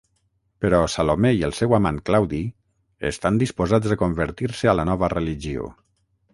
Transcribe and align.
Però 0.63 0.77
Salomé 0.93 1.31
i 1.39 1.43
el 1.47 1.53
seu 1.57 1.75
amant 1.79 1.99
Claudi 2.09 2.41
estan 3.11 3.39
disposats 3.45 3.95
a 3.97 4.01
convertir-se 4.03 4.75
a 4.75 4.79
la 4.83 4.91
nova 4.93 5.15
religió. 5.19 5.73